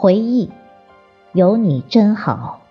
[0.00, 0.48] 回忆，
[1.32, 2.62] 有你真好。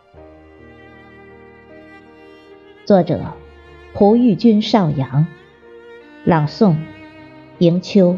[2.86, 3.20] 作者：
[3.94, 5.28] 蒲玉君少阳，
[6.24, 6.78] 朗诵：
[7.58, 8.18] 迎秋。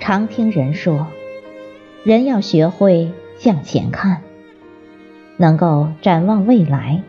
[0.00, 1.06] 常听人说，
[2.04, 4.22] 人要学会向前看，
[5.36, 7.00] 能够展望未来，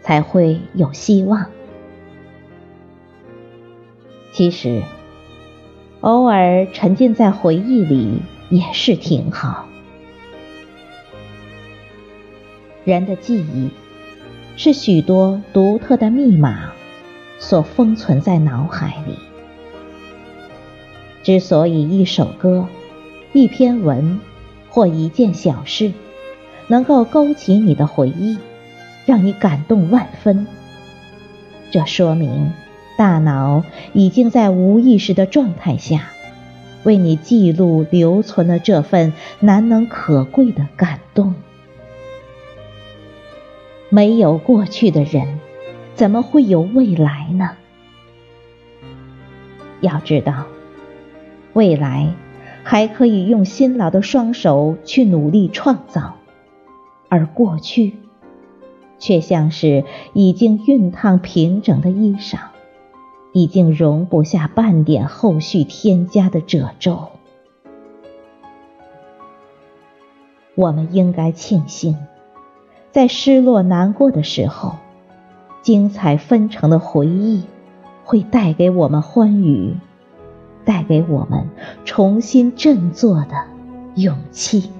[0.00, 1.44] 才会有希望。
[4.32, 4.82] 其实，
[6.00, 9.66] 偶尔沉浸在回忆里也是挺好。
[12.84, 13.68] 人的记忆
[14.56, 16.72] 是许多独特的密码，
[17.38, 19.18] 所封存在脑海里。
[21.22, 22.66] 之所以一首歌、
[23.34, 24.18] 一篇文
[24.70, 25.92] 或一件小事
[26.68, 28.38] 能够勾起你的回忆，
[29.04, 30.46] 让你感动万分，
[31.70, 32.52] 这说明
[32.96, 36.10] 大脑已经在无意识的状态下，
[36.84, 41.34] 为你记录留存了这份难能可贵的感动。
[43.88, 45.40] 没有过去的人，
[45.96, 47.50] 怎么会有未来呢？
[49.80, 50.46] 要知道。
[51.52, 52.14] 未来
[52.70, 56.14] 还可以用辛劳的双手去努力创造，
[57.08, 57.94] 而过去
[59.00, 62.38] 却像是已经熨烫平整的衣裳，
[63.32, 67.08] 已经容不下半点后续添加的褶皱。
[70.54, 71.96] 我们应该庆幸，
[72.92, 74.76] 在失落难过的时候，
[75.60, 77.42] 精彩纷呈的回忆
[78.04, 79.74] 会带给我们欢愉。
[80.70, 81.48] 带给我们
[81.84, 83.44] 重新振作的
[83.96, 84.70] 勇气。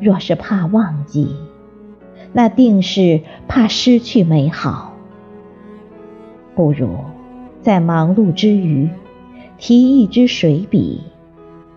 [0.00, 1.36] 若是怕忘记，
[2.32, 4.94] 那定是怕失去美好。
[6.54, 6.96] 不如
[7.60, 8.88] 在忙碌之余，
[9.58, 11.02] 提一支水笔，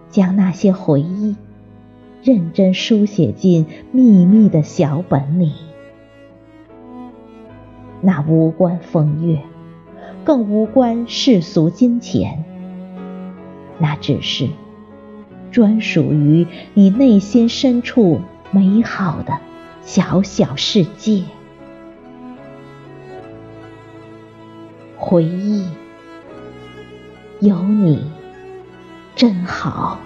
[0.09, 1.35] 将那些回忆
[2.23, 5.51] 认真书写进秘密的小本里。
[7.99, 9.41] 那无关风月。
[10.25, 12.43] 更无关世俗金钱，
[13.77, 14.49] 那只是
[15.51, 18.19] 专属于你内心深处
[18.49, 19.37] 美好的
[19.83, 21.23] 小小世界。
[24.97, 25.67] 回忆，
[27.39, 28.09] 有你
[29.15, 29.99] 真好。